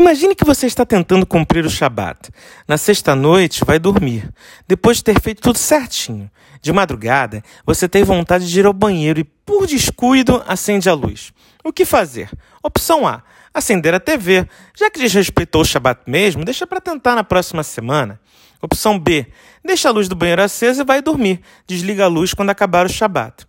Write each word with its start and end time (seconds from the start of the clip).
Imagine 0.00 0.34
que 0.34 0.46
você 0.46 0.66
está 0.66 0.86
tentando 0.86 1.26
cumprir 1.26 1.66
o 1.66 1.68
Shabat. 1.68 2.30
Na 2.66 2.78
sexta-noite, 2.78 3.66
vai 3.66 3.78
dormir, 3.78 4.32
depois 4.66 4.96
de 4.96 5.04
ter 5.04 5.20
feito 5.20 5.42
tudo 5.42 5.58
certinho. 5.58 6.30
De 6.62 6.72
madrugada, 6.72 7.44
você 7.66 7.86
tem 7.86 8.02
vontade 8.02 8.50
de 8.50 8.60
ir 8.60 8.64
ao 8.64 8.72
banheiro 8.72 9.20
e, 9.20 9.24
por 9.24 9.66
descuido, 9.66 10.42
acende 10.48 10.88
a 10.88 10.94
luz. 10.94 11.34
O 11.62 11.70
que 11.70 11.84
fazer? 11.84 12.30
Opção 12.62 13.06
A: 13.06 13.22
acender 13.52 13.92
a 13.92 14.00
TV. 14.00 14.48
Já 14.74 14.90
que 14.90 14.98
desrespeitou 14.98 15.60
o 15.60 15.66
Shabat 15.66 16.00
mesmo, 16.06 16.46
deixa 16.46 16.66
para 16.66 16.80
tentar 16.80 17.14
na 17.14 17.22
próxima 17.22 17.62
semana. 17.62 18.18
Opção 18.62 18.98
B: 18.98 19.26
deixa 19.62 19.90
a 19.90 19.92
luz 19.92 20.08
do 20.08 20.16
banheiro 20.16 20.42
acesa 20.42 20.80
e 20.80 20.86
vai 20.86 21.02
dormir. 21.02 21.42
Desliga 21.66 22.06
a 22.06 22.08
luz 22.08 22.32
quando 22.32 22.48
acabar 22.48 22.86
o 22.86 22.88
Shabat. 22.88 23.46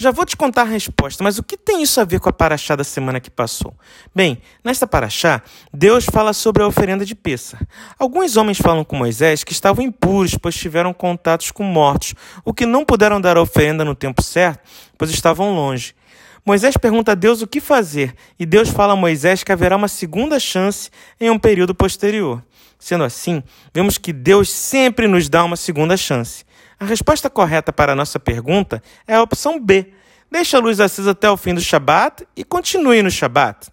Já 0.00 0.12
vou 0.12 0.24
te 0.24 0.36
contar 0.36 0.62
a 0.62 0.64
resposta, 0.64 1.24
mas 1.24 1.40
o 1.40 1.42
que 1.42 1.56
tem 1.56 1.82
isso 1.82 2.00
a 2.00 2.04
ver 2.04 2.20
com 2.20 2.28
a 2.28 2.32
paraxá 2.32 2.76
da 2.76 2.84
semana 2.84 3.18
que 3.18 3.28
passou? 3.28 3.74
Bem, 4.14 4.40
nesta 4.62 4.86
paraxá, 4.86 5.42
Deus 5.74 6.04
fala 6.04 6.32
sobre 6.32 6.62
a 6.62 6.68
oferenda 6.68 7.04
de 7.04 7.16
Peça. 7.16 7.58
Alguns 7.98 8.36
homens 8.36 8.58
falam 8.58 8.84
com 8.84 8.94
Moisés 8.94 9.42
que 9.42 9.50
estavam 9.50 9.84
impuros, 9.84 10.36
pois 10.40 10.54
tiveram 10.54 10.94
contatos 10.94 11.50
com 11.50 11.64
mortos, 11.64 12.14
o 12.44 12.54
que 12.54 12.64
não 12.64 12.84
puderam 12.84 13.20
dar 13.20 13.36
a 13.36 13.42
oferenda 13.42 13.84
no 13.84 13.92
tempo 13.92 14.22
certo, 14.22 14.60
pois 14.96 15.10
estavam 15.10 15.52
longe. 15.52 15.96
Moisés 16.46 16.76
pergunta 16.76 17.10
a 17.10 17.16
Deus 17.16 17.42
o 17.42 17.46
que 17.48 17.60
fazer, 17.60 18.14
e 18.38 18.46
Deus 18.46 18.68
fala 18.68 18.92
a 18.92 18.96
Moisés 18.96 19.42
que 19.42 19.50
haverá 19.50 19.74
uma 19.74 19.88
segunda 19.88 20.38
chance 20.38 20.90
em 21.20 21.28
um 21.28 21.40
período 21.40 21.74
posterior. 21.74 22.40
Sendo 22.78 23.02
assim, 23.02 23.42
vemos 23.74 23.98
que 23.98 24.12
Deus 24.12 24.48
sempre 24.48 25.08
nos 25.08 25.28
dá 25.28 25.42
uma 25.42 25.56
segunda 25.56 25.96
chance. 25.96 26.46
A 26.80 26.84
resposta 26.84 27.28
correta 27.28 27.72
para 27.72 27.92
a 27.92 27.96
nossa 27.96 28.20
pergunta 28.20 28.82
é 29.06 29.14
a 29.14 29.22
opção 29.22 29.58
B. 29.58 29.92
Deixe 30.30 30.54
a 30.54 30.60
luz 30.60 30.78
acesa 30.78 31.10
até 31.10 31.28
o 31.28 31.36
fim 31.36 31.54
do 31.54 31.60
Shabat 31.60 32.26
e 32.36 32.44
continue 32.44 33.02
no 33.02 33.10
Shabat. 33.10 33.68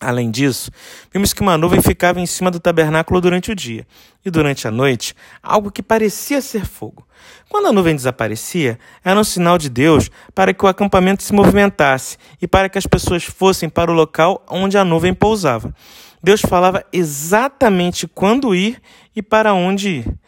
Além 0.00 0.30
disso, 0.30 0.70
vimos 1.12 1.32
que 1.32 1.40
uma 1.40 1.58
nuvem 1.58 1.82
ficava 1.82 2.20
em 2.20 2.26
cima 2.26 2.52
do 2.52 2.60
tabernáculo 2.60 3.20
durante 3.20 3.50
o 3.50 3.54
dia 3.54 3.84
e 4.24 4.30
durante 4.30 4.68
a 4.68 4.70
noite, 4.70 5.14
algo 5.42 5.72
que 5.72 5.82
parecia 5.82 6.40
ser 6.40 6.64
fogo. 6.64 7.04
Quando 7.48 7.66
a 7.66 7.72
nuvem 7.72 7.96
desaparecia, 7.96 8.78
era 9.02 9.18
um 9.18 9.24
sinal 9.24 9.58
de 9.58 9.68
Deus 9.68 10.08
para 10.34 10.54
que 10.54 10.64
o 10.64 10.68
acampamento 10.68 11.24
se 11.24 11.32
movimentasse 11.32 12.16
e 12.40 12.46
para 12.46 12.68
que 12.68 12.78
as 12.78 12.86
pessoas 12.86 13.24
fossem 13.24 13.68
para 13.68 13.90
o 13.90 13.94
local 13.94 14.44
onde 14.48 14.78
a 14.78 14.84
nuvem 14.84 15.12
pousava. 15.12 15.74
Deus 16.22 16.40
falava 16.42 16.84
exatamente 16.92 18.06
quando 18.06 18.54
ir 18.54 18.80
e 19.16 19.22
para 19.22 19.52
onde 19.52 19.88
ir. 19.88 20.18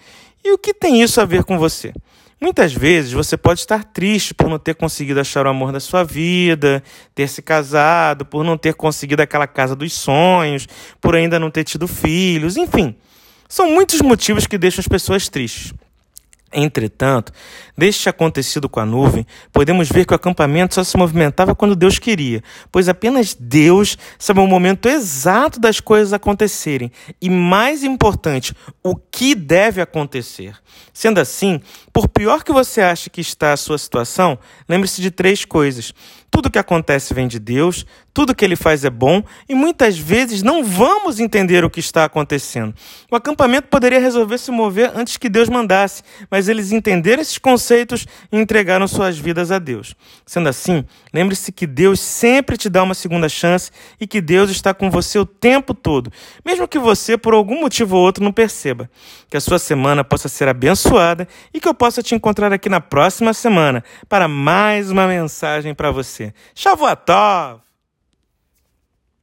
E 0.45 0.53
o 0.53 0.59
que 0.59 0.73
tem 0.73 1.03
isso 1.03 1.21
a 1.21 1.25
ver 1.25 1.45
com 1.45 1.59
você? 1.59 1.93
Muitas 2.41 2.73
vezes 2.73 3.13
você 3.13 3.37
pode 3.37 3.61
estar 3.61 3.85
triste 3.85 4.33
por 4.33 4.49
não 4.49 4.59
ter 4.59 4.75
conseguido 4.75 5.21
achar 5.21 5.47
o 5.47 5.51
amor 5.51 5.73
da 5.73 5.81
sua 5.81 6.03
vida, 6.03 6.83
ter 7.15 7.29
se 7.29 7.43
casado, 7.43 8.25
por 8.25 8.43
não 8.43 8.57
ter 8.57 8.73
conseguido 8.73 9.21
aquela 9.21 9.47
casa 9.47 9.77
dos 9.77 9.93
sonhos, 9.93 10.67
por 11.01 11.15
ainda 11.15 11.39
não 11.39 11.51
ter 11.51 11.65
tido 11.65 11.87
filhos, 11.87 12.57
enfim. 12.57 12.97
São 13.47 13.71
muitos 13.71 14.01
motivos 14.01 14.47
que 14.47 14.57
deixam 14.57 14.81
as 14.81 14.89
pessoas 14.89 15.29
tristes. 15.29 15.75
Entretanto, 16.53 17.33
deste 17.79 18.09
acontecido 18.09 18.69
com 18.69 18.81
a 18.81 18.87
nuvem, 18.87 19.25
podemos 19.53 19.89
ver 19.89 20.05
que 20.05 20.13
o 20.13 20.17
acampamento 20.17 20.75
só 20.75 20.83
se 20.83 20.97
movimentava 20.97 21.55
quando 21.55 21.77
Deus 21.77 21.97
queria, 21.97 22.43
pois 22.73 22.89
apenas 22.89 23.37
Deus 23.39 23.97
sabe 24.19 24.41
o 24.41 24.47
momento 24.49 24.89
exato 24.89 25.61
das 25.61 25.79
coisas 25.79 26.13
acontecerem 26.13 26.91
e, 27.23 27.31
mais 27.31 27.85
importante, 27.85 28.53
o 28.83 28.97
que 28.97 29.37
deve 29.37 29.81
acontecer. 29.81 30.57
Sendo 30.93 31.21
assim, 31.21 31.61
por 31.93 32.09
pior 32.09 32.43
que 32.43 32.53
você 32.53 32.81
ache 32.81 33.09
que 33.09 33.21
está 33.21 33.53
a 33.53 33.57
sua 33.57 33.79
situação, 33.79 34.37
lembre-se 34.69 35.01
de 35.01 35.11
três 35.11 35.45
coisas. 35.45 35.95
Tudo 36.41 36.51
que 36.51 36.59
acontece 36.59 37.13
vem 37.13 37.29
de 37.29 37.39
Deus, 37.39 37.85
tudo 38.15 38.35
que 38.35 38.43
ele 38.43 38.57
faz 38.57 38.83
é 38.83 38.89
bom 38.89 39.23
e 39.47 39.55
muitas 39.55 39.99
vezes 39.99 40.43
não 40.43 40.65
vamos 40.65 41.21
entender 41.21 41.67
o 41.67 41.69
que 41.69 41.81
está 41.81 42.07
acontecendo. 42.07 42.75
O 43.11 43.15
acampamento 43.15 43.69
poderia 43.69 44.01
resolver 44.01 44.39
se 44.39 44.51
mover 44.51 44.91
antes 44.95 45.19
que 45.19 45.29
Deus 45.29 45.51
mandasse, 45.51 46.03
mas 46.31 46.49
eles 46.49 46.73
entenderam 46.73 47.21
esses 47.21 47.37
conceitos 47.37 48.07
e 48.33 48.39
entregaram 48.39 48.89
suas 48.89 49.19
vidas 49.19 49.53
a 49.53 49.59
Deus. 49.59 49.95
Sendo 50.25 50.49
assim, 50.49 50.83
lembre-se 51.13 51.53
que 51.53 51.67
Deus 51.67 52.01
sempre 52.01 52.57
te 52.57 52.71
dá 52.71 52.83
uma 52.83 52.95
segunda 52.95 53.29
chance 53.29 53.71
e 54.01 54.07
que 54.07 54.23
Deus 54.23 54.51
está 54.51 54.73
com 54.73 54.91
você 54.91 55.19
o 55.19 55.27
tempo 55.27 55.75
todo, 55.75 56.11
mesmo 56.43 56.67
que 56.67 56.79
você, 56.79 57.19
por 57.19 57.35
algum 57.35 57.61
motivo 57.61 57.97
ou 57.97 58.03
outro, 58.03 58.25
não 58.25 58.33
perceba. 58.33 58.89
Que 59.29 59.37
a 59.37 59.41
sua 59.43 59.59
semana 59.59 60.03
possa 60.03 60.27
ser 60.27 60.49
abençoada 60.49 61.29
e 61.53 61.61
que 61.61 61.69
eu 61.69 61.75
possa 61.75 62.03
te 62.03 62.15
encontrar 62.15 62.51
aqui 62.51 62.71
na 62.71 62.81
próxima 62.81 63.35
semana 63.35 63.85
para 64.09 64.27
mais 64.27 64.91
uma 64.91 65.07
mensagem 65.07 65.75
para 65.75 65.91
você. 65.91 66.30
Shavuot! 66.55 67.70